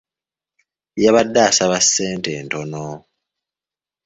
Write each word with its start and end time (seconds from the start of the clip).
Yabadde 1.03 1.39
asaba 1.49 1.77
ssente 1.83 2.31
ntono. 2.45 2.83